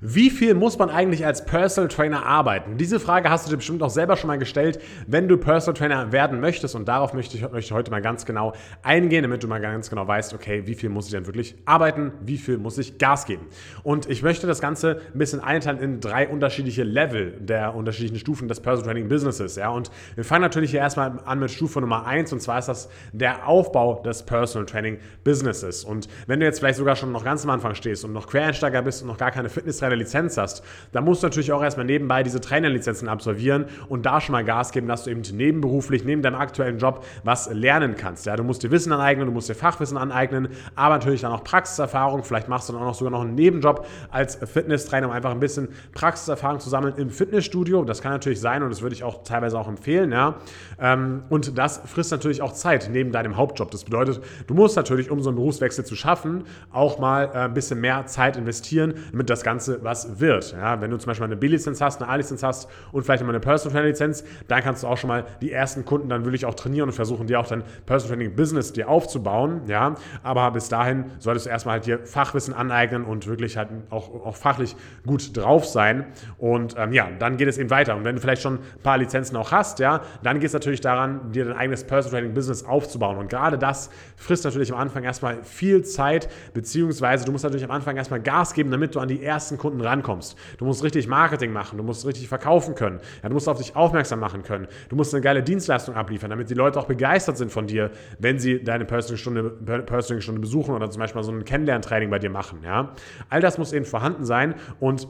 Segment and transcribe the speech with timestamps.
[0.00, 2.76] Wie viel muss man eigentlich als Personal Trainer arbeiten?
[2.76, 6.12] Diese Frage hast du dir bestimmt auch selber schon mal gestellt, wenn du Personal Trainer
[6.12, 6.74] werden möchtest.
[6.74, 9.90] Und darauf möchte ich, möchte ich heute mal ganz genau eingehen, damit du mal ganz
[9.90, 12.12] genau weißt, okay, wie viel muss ich denn wirklich arbeiten?
[12.20, 13.46] Wie viel muss ich Gas geben?
[13.82, 18.48] Und ich möchte das Ganze ein bisschen einteilen in drei unterschiedliche Level der unterschiedlichen Stufen
[18.48, 19.56] des Personal Training Businesses.
[19.56, 19.70] Ja?
[19.70, 22.88] Und wir fangen natürlich hier erstmal an mit Stufe Nummer eins und zwar ist das
[23.12, 25.84] der Aufbau des Personal Training Businesses.
[25.84, 28.82] Und wenn du jetzt vielleicht sogar schon noch ganz am Anfang stehst und noch Quereinsteiger
[28.82, 30.62] bist und noch gar keine Fitness deine Lizenz hast,
[30.92, 34.72] dann musst du natürlich auch erstmal nebenbei diese Trainerlizenzen absolvieren und da schon mal Gas
[34.72, 38.26] geben, dass du eben nebenberuflich, neben deinem aktuellen Job was lernen kannst.
[38.26, 41.44] Ja, du musst dir Wissen aneignen, du musst dir Fachwissen aneignen, aber natürlich dann auch
[41.44, 42.22] Praxiserfahrung.
[42.24, 45.40] Vielleicht machst du dann auch noch sogar noch einen Nebenjob als Fitnesstrainer, um einfach ein
[45.40, 47.84] bisschen Praxiserfahrung zu sammeln im Fitnessstudio.
[47.84, 50.12] Das kann natürlich sein und das würde ich auch teilweise auch empfehlen.
[50.12, 50.36] Ja.
[50.80, 53.70] Ähm, und das frisst natürlich auch Zeit neben deinem Hauptjob.
[53.70, 57.54] Das bedeutet, du musst natürlich, um so einen Berufswechsel zu schaffen, auch mal äh, ein
[57.54, 60.52] bisschen mehr Zeit investieren, damit das Ganze was wird.
[60.52, 63.40] Ja, wenn du zum Beispiel eine B-Lizenz hast, eine A-Lizenz hast und vielleicht mal eine
[63.40, 66.54] Personal Training Lizenz, dann kannst du auch schon mal die ersten Kunden dann wirklich auch
[66.54, 69.62] trainieren und versuchen, dir auch dein Personal Training Business dir aufzubauen.
[69.66, 74.26] Ja, aber bis dahin solltest du erstmal halt dir Fachwissen aneignen und wirklich halt auch,
[74.26, 76.06] auch fachlich gut drauf sein.
[76.38, 77.96] Und ähm, ja, dann geht es eben weiter.
[77.96, 80.80] Und wenn du vielleicht schon ein paar Lizenzen auch hast, ja, dann geht es natürlich
[80.80, 83.18] daran, dir dein eigenes Personal Training Business aufzubauen.
[83.18, 87.70] Und gerade das frisst natürlich am Anfang erstmal viel Zeit, beziehungsweise du musst natürlich am
[87.70, 90.36] Anfang erstmal Gas geben, damit du an die ersten Kunden Kunden rankommst.
[90.58, 93.76] Du musst richtig Marketing machen, du musst richtig verkaufen können, ja, du musst auf dich
[93.76, 97.52] aufmerksam machen können, du musst eine geile Dienstleistung abliefern, damit die Leute auch begeistert sind
[97.52, 99.50] von dir, wenn sie deine Personal Stunde,
[99.84, 102.60] Personal besuchen oder zum Beispiel so ein Kennenlerntraining bei dir machen.
[102.64, 102.94] Ja.
[103.28, 105.06] All das muss eben vorhanden sein und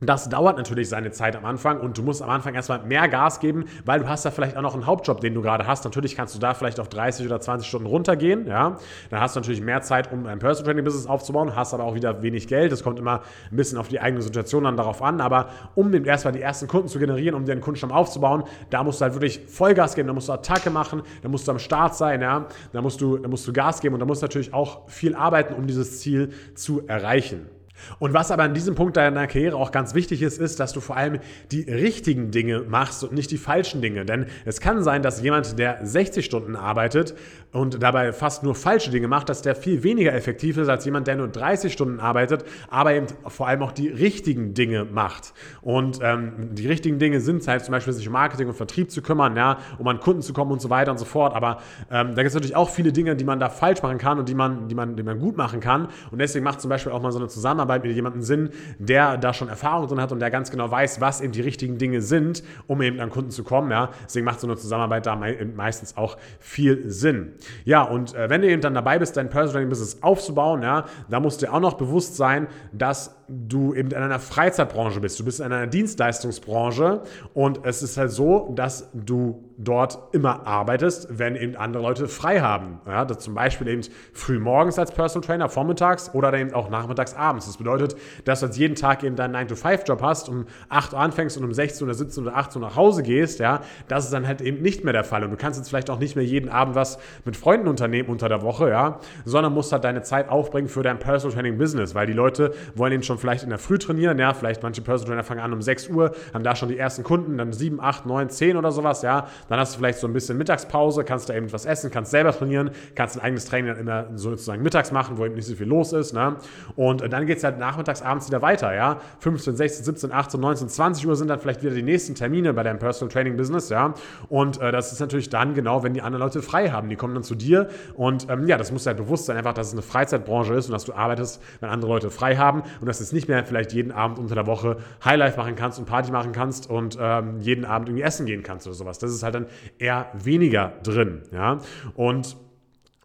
[0.00, 3.40] das dauert natürlich seine Zeit am Anfang und du musst am Anfang erstmal mehr Gas
[3.40, 5.84] geben, weil du hast ja vielleicht auch noch einen Hauptjob, den du gerade hast.
[5.84, 8.78] Natürlich kannst du da vielleicht auf 30 oder 20 Stunden runtergehen, ja.
[9.10, 11.94] Dann hast du natürlich mehr Zeit, um ein Personal Training Business aufzubauen, hast aber auch
[11.94, 12.72] wieder wenig Geld.
[12.72, 15.20] Das kommt immer ein bisschen auf die eigene Situation dann darauf an.
[15.20, 19.04] Aber um erstmal die ersten Kunden zu generieren, um einen Kundenstamm aufzubauen, da musst du
[19.04, 22.22] halt wirklich Vollgas geben, da musst du Attacke machen, da musst du am Start sein,
[22.22, 22.46] ja.
[22.72, 25.14] Da musst du, da musst du Gas geben und da musst du natürlich auch viel
[25.14, 27.59] arbeiten, um dieses Ziel zu erreichen.
[27.98, 30.80] Und was aber an diesem Punkt deiner Karriere auch ganz wichtig ist, ist, dass du
[30.80, 31.18] vor allem
[31.50, 34.04] die richtigen Dinge machst und nicht die falschen Dinge.
[34.04, 37.14] Denn es kann sein, dass jemand, der 60 Stunden arbeitet
[37.52, 41.06] und dabei fast nur falsche Dinge macht, dass der viel weniger effektiv ist als jemand,
[41.06, 45.32] der nur 30 Stunden arbeitet, aber eben vor allem auch die richtigen Dinge macht.
[45.62, 49.02] Und ähm, die richtigen Dinge sind halt zum Beispiel sich um Marketing und Vertrieb zu
[49.02, 51.34] kümmern, ja, um an Kunden zu kommen und so weiter und so fort.
[51.34, 51.58] Aber
[51.90, 54.28] ähm, da gibt es natürlich auch viele Dinge, die man da falsch machen kann und
[54.28, 55.88] die man, die man, die man gut machen kann.
[56.10, 59.16] Und deswegen macht zum Beispiel auch mal so eine Zusammenarbeit Zusammenarbeit mit jemandem Sinn, der
[59.16, 62.02] da schon Erfahrung drin hat und der ganz genau weiß, was eben die richtigen Dinge
[62.02, 63.70] sind, um eben an Kunden zu kommen.
[63.70, 63.90] Ja.
[64.04, 65.16] Deswegen macht so eine Zusammenarbeit da
[65.54, 67.32] meistens auch viel Sinn.
[67.64, 71.20] Ja, und äh, wenn du eben dann dabei bist, dein Personal Business aufzubauen, ja, da
[71.20, 75.18] musst dir auch noch bewusst sein, dass du eben in einer Freizeitbranche bist.
[75.20, 77.02] Du bist in einer Dienstleistungsbranche
[77.32, 82.40] und es ist halt so, dass du dort immer arbeitest, wenn eben andere Leute frei
[82.40, 82.80] haben.
[82.86, 83.82] Ja, zum Beispiel eben
[84.12, 87.46] früh morgens als Personal Trainer, vormittags oder dann eben auch nachmittags, abends.
[87.46, 91.36] Das bedeutet, dass du jetzt jeden Tag eben deinen 9-to-5-Job hast, um 8 Uhr anfängst
[91.36, 93.38] und um 16 oder 17 oder 18 Uhr nach Hause gehst.
[93.38, 95.24] Ja, das ist dann halt eben nicht mehr der Fall.
[95.24, 98.28] Und du kannst jetzt vielleicht auch nicht mehr jeden Abend was mit Freunden unternehmen unter
[98.28, 102.06] der Woche, ja, sondern musst halt deine Zeit aufbringen für dein Personal Training Business, weil
[102.06, 105.24] die Leute wollen eben schon vielleicht in der Früh trainieren, ja, vielleicht manche Personal Trainer
[105.24, 108.30] fangen an um 6 Uhr, haben da schon die ersten Kunden, dann 7, 8, 9,
[108.30, 111.52] 10 oder sowas, ja, dann hast du vielleicht so ein bisschen Mittagspause, kannst da eben
[111.52, 115.24] was essen, kannst selber trainieren, kannst ein eigenes Training dann immer sozusagen mittags machen, wo
[115.24, 116.36] eben nicht so viel los ist, ne?
[116.76, 120.68] Und dann geht es halt nachmittags, abends wieder weiter, ja, 15, 16, 17, 18, 19,
[120.68, 123.94] 20 Uhr sind dann vielleicht wieder die nächsten Termine bei deinem Personal Training Business, ja,
[124.28, 127.14] und äh, das ist natürlich dann genau, wenn die anderen Leute frei haben, die kommen
[127.14, 127.68] dann zu dir.
[127.94, 130.72] Und ähm, ja, das muss halt bewusst sein, einfach, dass es eine Freizeitbranche ist und
[130.72, 132.62] dass du arbeitest, wenn andere Leute frei haben.
[132.80, 135.86] Und dass es nicht mehr vielleicht jeden Abend unter der Woche Highlife machen kannst und
[135.86, 138.98] Party machen kannst und ähm, jeden Abend irgendwie essen gehen kannst oder sowas.
[138.98, 139.46] Das ist halt dann
[139.78, 141.22] eher weniger drin.
[141.32, 141.58] Ja?
[141.94, 142.36] Und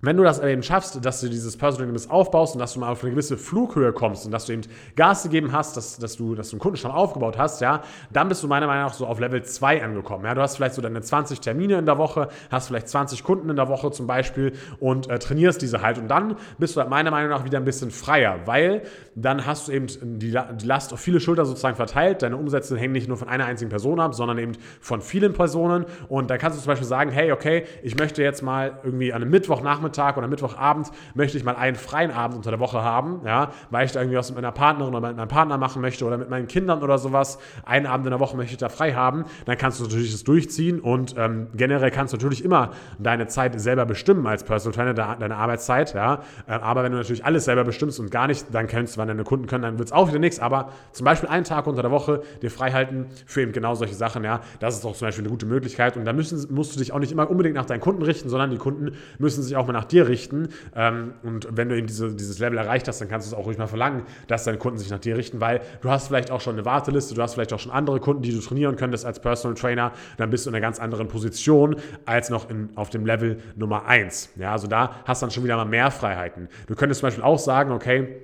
[0.01, 2.91] wenn du das eben schaffst, dass du dieses Personal Training aufbaust und dass du mal
[2.91, 4.63] auf eine gewisse Flughöhe kommst und dass du eben
[4.95, 7.81] Gas gegeben hast, dass, dass, du, dass du einen Kundenstamm aufgebaut hast, ja,
[8.11, 10.25] dann bist du meiner Meinung nach so auf Level 2 angekommen.
[10.25, 13.49] Ja, du hast vielleicht so deine 20 Termine in der Woche, hast vielleicht 20 Kunden
[13.49, 15.97] in der Woche zum Beispiel und äh, trainierst diese halt.
[15.97, 18.83] Und dann bist du halt meiner Meinung nach wieder ein bisschen freier, weil
[19.15, 19.87] dann hast du eben
[20.19, 22.21] die, die Last auf viele Schulter sozusagen verteilt.
[22.21, 25.85] Deine Umsätze hängen nicht nur von einer einzigen Person ab, sondern eben von vielen Personen.
[26.09, 29.21] Und da kannst du zum Beispiel sagen, hey, okay, ich möchte jetzt mal irgendwie an
[29.21, 33.21] einem Mittwochnachmittag Mittwochnachmittag oder Mittwochabend möchte ich mal einen freien Abend unter der Woche haben,
[33.25, 36.05] ja, weil ich da irgendwie was mit meiner Partnerin oder mit meinem Partner machen möchte
[36.05, 37.39] oder mit meinen Kindern oder sowas.
[37.63, 39.25] Einen Abend in der Woche möchte ich da frei haben.
[39.45, 43.59] Dann kannst du natürlich das durchziehen und ähm, generell kannst du natürlich immer deine Zeit
[43.59, 46.21] selber bestimmen als Personal Trainer, deine Arbeitszeit, ja.
[46.47, 49.07] Äh, aber wenn du natürlich alles selber bestimmst und gar nicht, dann kennst du, wann
[49.07, 50.39] deine Kunden können, dann wird es auch wieder nichts.
[50.39, 53.95] Aber zum Beispiel einen Tag unter der Woche dir frei halten für eben genau solche
[53.95, 54.41] Sachen, ja.
[54.59, 55.97] Das ist auch zum Beispiel eine gute Möglichkeit.
[55.97, 58.49] Und da müssen, musst du dich auch nicht immer unbedingt nach deinen Kunden richten, sondern
[58.51, 60.49] die Kunden müssen sich auch mal nach dir richten.
[60.75, 63.45] Ähm, und wenn du eben diese, dieses Level erreicht hast, dann kannst du es auch
[63.45, 66.41] ruhig mal verlangen, dass deine Kunden sich nach dir richten, weil du hast vielleicht auch
[66.41, 69.19] schon eine Warteliste, du hast vielleicht auch schon andere Kunden, die du trainieren könntest als
[69.19, 69.91] Personal Trainer.
[70.17, 71.75] Dann bist du in einer ganz anderen Position
[72.05, 74.31] als noch in, auf dem Level Nummer 1.
[74.37, 76.47] Ja, also da hast du dann schon wieder mal mehr Freiheiten.
[76.67, 78.21] Du könntest zum Beispiel auch sagen, okay,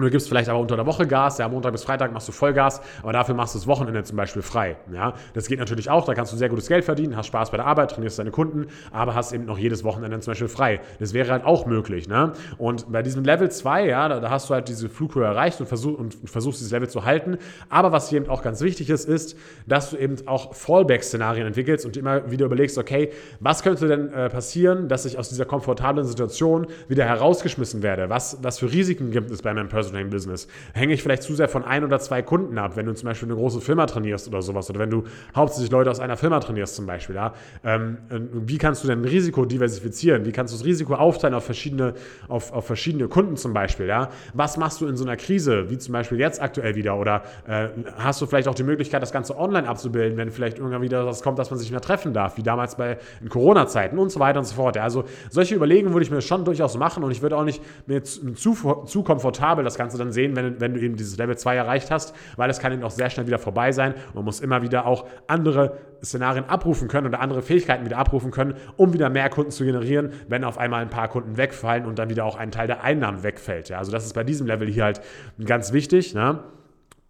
[0.00, 2.32] und du gibst vielleicht aber unter der Woche Gas, ja, Montag bis Freitag machst du
[2.32, 4.78] Vollgas, aber dafür machst du das Wochenende zum Beispiel frei.
[4.90, 7.58] Ja, das geht natürlich auch, da kannst du sehr gutes Geld verdienen, hast Spaß bei
[7.58, 10.80] der Arbeit, trainierst deine Kunden, aber hast eben noch jedes Wochenende zum Beispiel frei.
[11.00, 12.08] Das wäre halt auch möglich.
[12.08, 12.32] Ne?
[12.56, 15.66] Und bei diesem Level 2, ja, da, da hast du halt diese Flughöhe erreicht und,
[15.66, 17.36] versuch, und versuchst dieses Level zu halten.
[17.68, 19.36] Aber was hier eben auch ganz wichtig ist, ist,
[19.66, 23.10] dass du eben auch Fallback-Szenarien entwickelst und immer wieder überlegst, okay,
[23.40, 28.08] was könnte denn äh, passieren, dass ich aus dieser komfortablen Situation wieder herausgeschmissen werde?
[28.08, 30.48] Was, was für Risiken gibt es bei meinem Personal Training Business?
[30.74, 33.28] Hänge ich vielleicht zu sehr von ein oder zwei Kunden ab, wenn du zum Beispiel
[33.28, 35.04] eine große Firma trainierst oder sowas oder wenn du
[35.34, 37.16] hauptsächlich Leute aus einer Firma trainierst zum Beispiel.
[37.16, 37.34] Ja?
[37.64, 40.24] Ähm, wie kannst du denn Risiko diversifizieren?
[40.24, 41.94] Wie kannst du das Risiko aufteilen auf verschiedene,
[42.28, 43.86] auf, auf verschiedene Kunden zum Beispiel?
[43.86, 44.10] Ja?
[44.34, 46.96] Was machst du in so einer Krise, wie zum Beispiel jetzt aktuell wieder?
[46.96, 50.82] Oder äh, hast du vielleicht auch die Möglichkeit, das Ganze online abzubilden, wenn vielleicht irgendwann
[50.82, 52.98] wieder was kommt, dass man sich mehr treffen darf, wie damals bei
[53.28, 54.76] Corona-Zeiten und so weiter und so fort.
[54.76, 54.82] Ja?
[54.82, 58.02] Also solche Überlegungen würde ich mir schon durchaus machen und ich würde auch nicht mir
[58.02, 58.54] zu,
[58.86, 62.14] zu komfortabel das Ganze dann sehen, wenn, wenn du eben dieses Level 2 erreicht hast,
[62.36, 63.94] weil es kann eben auch sehr schnell wieder vorbei sein.
[64.14, 68.54] Man muss immer wieder auch andere Szenarien abrufen können oder andere Fähigkeiten wieder abrufen können,
[68.76, 72.10] um wieder mehr Kunden zu generieren, wenn auf einmal ein paar Kunden wegfallen und dann
[72.10, 73.68] wieder auch ein Teil der Einnahmen wegfällt.
[73.68, 75.00] Ja, also das ist bei diesem Level hier halt
[75.44, 76.14] ganz wichtig.
[76.14, 76.40] Ne?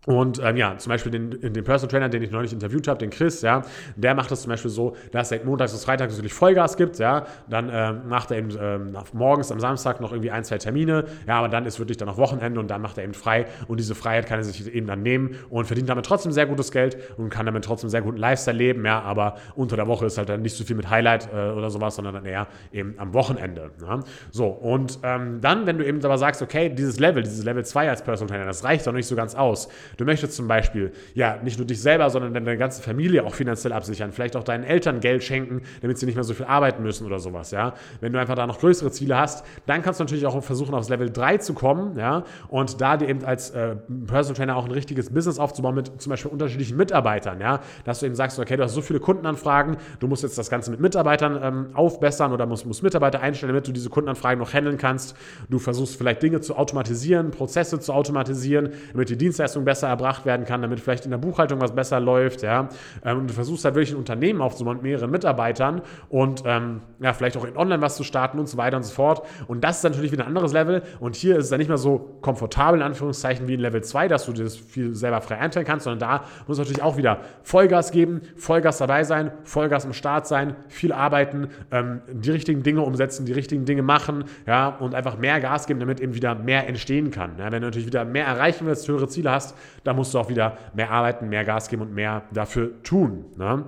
[0.07, 3.11] Und ähm, ja, zum Beispiel den, den Personal Trainer, den ich neulich interviewt habe, den
[3.11, 3.63] Chris, ja,
[3.97, 7.27] der macht das zum Beispiel so, dass er montags bis freitags natürlich Vollgas gibt, ja,
[7.51, 11.39] dann ähm, macht er eben ähm, morgens am Samstag noch irgendwie ein, zwei Termine, ja,
[11.39, 13.95] aber dann ist wirklich dann noch Wochenende und dann macht er eben frei und diese
[13.95, 17.29] Freiheit kann er sich eben dann nehmen und verdient damit trotzdem sehr gutes Geld und
[17.29, 20.41] kann damit trotzdem sehr guten Lifestyle leben, ja, aber unter der Woche ist halt dann
[20.41, 23.71] nicht so viel mit Highlight äh, oder sowas, sondern dann eher eben am Wochenende.
[23.83, 24.01] Ja.
[24.31, 27.91] So, und ähm, dann, wenn du eben aber sagst, okay, dieses Level, dieses Level 2
[27.91, 29.69] als Personal Trainer, das reicht doch nicht so ganz aus,
[30.01, 33.75] Du möchtest zum Beispiel ja nicht nur dich selber, sondern deine ganze Familie auch finanziell
[33.75, 37.07] absichern, vielleicht auch deinen Eltern Geld schenken, damit sie nicht mehr so viel arbeiten müssen
[37.07, 37.75] oder sowas, ja.
[38.01, 40.89] Wenn du einfach da noch größere Ziele hast, dann kannst du natürlich auch versuchen, aufs
[40.89, 43.77] Level 3 zu kommen, ja, und da dir eben als äh,
[44.07, 48.07] Personal Trainer auch ein richtiges Business aufzubauen mit zum Beispiel unterschiedlichen Mitarbeitern, ja, dass du
[48.07, 51.39] eben sagst, okay, du hast so viele Kundenanfragen, du musst jetzt das Ganze mit Mitarbeitern
[51.43, 55.15] ähm, aufbessern oder musst, musst Mitarbeiter einstellen, damit du diese Kundenanfragen noch handeln kannst.
[55.51, 60.47] Du versuchst vielleicht Dinge zu automatisieren, Prozesse zu automatisieren, damit die Dienstleistung besser erbracht werden
[60.47, 62.69] kann, damit vielleicht in der Buchhaltung was besser läuft, ja.
[63.05, 67.13] Ähm, und du versuchst halt wirklich ein Unternehmen aufzubauen mit mehreren Mitarbeitern und ähm, ja,
[67.13, 69.27] vielleicht auch in online was zu starten und so weiter und so fort.
[69.49, 70.83] Und das ist natürlich wieder ein anderes Level.
[71.01, 74.09] Und hier ist es dann nicht mehr so komfortabel, in Anführungszeichen, wie in Level 2,
[74.09, 77.91] dass du das viel selber frei einteilen kannst, sondern da muss natürlich auch wieder Vollgas
[77.91, 83.27] geben, Vollgas dabei sein, Vollgas im Start sein, viel arbeiten, ähm, die richtigen Dinge umsetzen,
[83.27, 87.11] die richtigen Dinge machen, ja, und einfach mehr Gas geben, damit eben wieder mehr entstehen
[87.11, 87.33] kann.
[87.39, 90.29] Ja, wenn du natürlich wieder mehr erreichen willst, höhere Ziele hast, dann musst du auch
[90.29, 93.25] wieder mehr arbeiten, mehr Gas geben und mehr dafür tun.
[93.37, 93.65] Ne?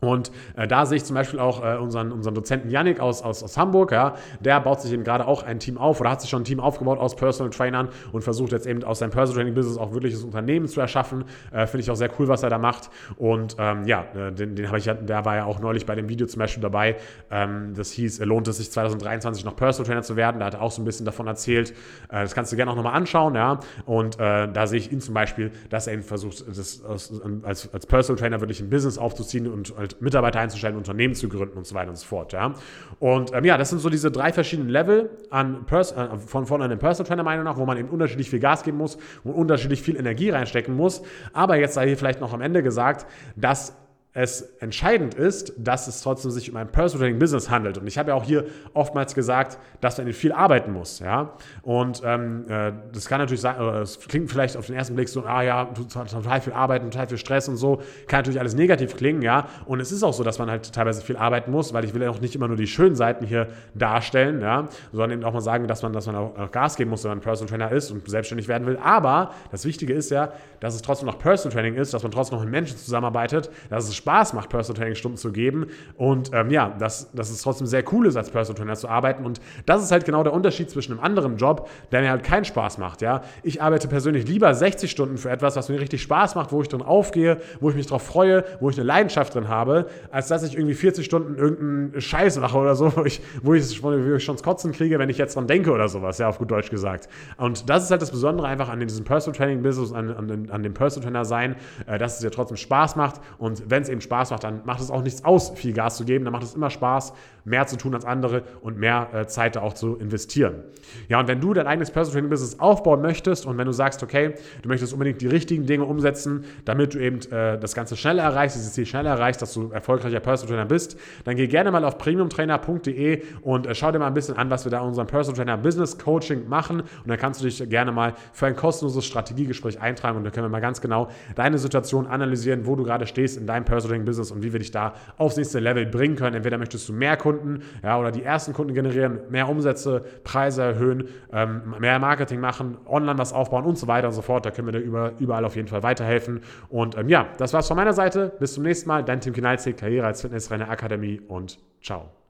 [0.00, 3.42] Und äh, da sehe ich zum Beispiel auch äh, unseren, unseren Dozenten Yannick aus, aus,
[3.42, 6.28] aus Hamburg, ja, der baut sich eben gerade auch ein Team auf oder hat sich
[6.28, 9.54] schon ein Team aufgebaut aus Personal Trainern und versucht jetzt eben aus seinem Personal Training
[9.54, 11.24] Business auch wirkliches Unternehmen zu erschaffen.
[11.50, 12.90] Äh, Finde ich auch sehr cool, was er da macht.
[13.16, 16.10] Und ähm, ja, äh, den, den habe ich der war ja auch neulich bei dem
[16.10, 16.96] Video zum Beispiel dabei.
[17.30, 20.40] Ähm, das hieß, lohnt es sich 2023 noch Personal Trainer zu werden.
[20.40, 21.70] Da hat er auch so ein bisschen davon erzählt.
[22.10, 23.60] Äh, das kannst du gerne auch nochmal anschauen, ja.
[23.86, 27.86] Und äh, da sehe ich ihn zum Beispiel, dass er eben versucht, das als, als
[27.86, 31.74] Personal Trainer wirklich ein Business aufzuziehen und halt Mitarbeiter einzustellen, Unternehmen zu gründen und so
[31.74, 32.32] weiter und so fort.
[32.32, 32.54] Ja?
[32.98, 36.62] Und ähm, ja, das sind so diese drei verschiedenen Level an Pers äh, von, von
[36.62, 39.82] einem Personal Trainer Meinung nach, wo man eben unterschiedlich viel Gas geben muss und unterschiedlich
[39.82, 41.02] viel Energie reinstecken muss.
[41.32, 43.76] Aber jetzt sei hier vielleicht noch am Ende gesagt, dass
[44.16, 47.76] es entscheidend ist, dass es trotzdem sich um ein Personal Training Business handelt.
[47.76, 51.00] Und ich habe ja auch hier oftmals gesagt, dass man viel arbeiten muss.
[51.00, 51.34] Ja?
[51.60, 55.10] Und ähm, äh, das kann natürlich sein, oder es klingt vielleicht auf den ersten Blick
[55.10, 57.82] so, ah ja, total viel arbeiten, total viel Stress und so.
[58.06, 59.48] Kann natürlich alles negativ klingen, ja.
[59.66, 62.00] Und es ist auch so, dass man halt teilweise viel arbeiten muss, weil ich will
[62.00, 65.42] ja auch nicht immer nur die schönen Seiten hier darstellen, ja, sondern eben auch mal
[65.42, 68.08] sagen, dass man, dass man auch Gas geben muss, wenn man Personal Trainer ist und
[68.08, 68.78] selbstständig werden will.
[68.82, 72.38] Aber das Wichtige ist ja, dass es trotzdem noch Personal Training ist, dass man trotzdem
[72.38, 76.50] noch mit Menschen zusammenarbeitet, dass es Spaß macht, Personal Training Stunden zu geben und ähm,
[76.50, 79.82] ja, dass, dass es trotzdem sehr cool ist, als Personal Trainer zu arbeiten und das
[79.82, 83.02] ist halt genau der Unterschied zwischen einem anderen Job, der mir halt keinen Spaß macht,
[83.02, 83.22] ja.
[83.42, 86.68] Ich arbeite persönlich lieber 60 Stunden für etwas, was mir richtig Spaß macht, wo ich
[86.68, 90.44] drin aufgehe, wo ich mich drauf freue, wo ich eine Leidenschaft drin habe, als dass
[90.44, 94.24] ich irgendwie 40 Stunden irgendeinen Scheiß mache oder so, wo ich, wo ich, wo ich
[94.24, 97.08] schon Kotzen kriege, wenn ich jetzt dran denke oder sowas, ja, auf gut Deutsch gesagt.
[97.38, 100.62] Und das ist halt das Besondere einfach an diesem Personal Training Business, an, an, an
[100.62, 103.95] dem Personal Trainer sein, äh, dass es dir trotzdem Spaß macht und wenn es eben
[104.00, 106.54] Spaß macht, dann macht es auch nichts aus, viel Gas zu geben, dann macht es
[106.54, 107.12] immer Spaß,
[107.46, 110.64] mehr zu tun als andere und mehr äh, Zeit da auch zu investieren.
[111.08, 114.02] Ja, und wenn du dein eigenes Personal Training Business aufbauen möchtest und wenn du sagst,
[114.02, 118.24] okay, du möchtest unbedingt die richtigen Dinge umsetzen, damit du eben äh, das Ganze schneller
[118.24, 121.84] erreichst, dieses Ziel schneller erreichst, dass du erfolgreicher Personal Trainer bist, dann geh gerne mal
[121.84, 125.06] auf premiumtrainer.de und äh, schau dir mal ein bisschen an, was wir da in unserem
[125.06, 129.04] Personal Trainer Business Coaching machen und dann kannst du dich gerne mal für ein kostenloses
[129.06, 133.06] Strategiegespräch eintragen und dann können wir mal ganz genau deine Situation analysieren, wo du gerade
[133.06, 136.36] stehst in deinem Personal Business und wie wir dich da aufs nächste Level bringen können.
[136.36, 141.08] Entweder möchtest du mehr Kunden ja, oder die ersten Kunden generieren, mehr Umsätze, Preise erhöhen,
[141.32, 144.46] ähm, mehr Marketing machen, online was aufbauen und so weiter und so fort.
[144.46, 146.40] Da können wir dir überall auf jeden Fall weiterhelfen.
[146.68, 148.32] Und ähm, ja, das war's von meiner Seite.
[148.38, 149.04] Bis zum nächsten Mal.
[149.04, 152.16] Dein Team Kinalzig, Karriere als Fitnesstrainer Akademie und ciao.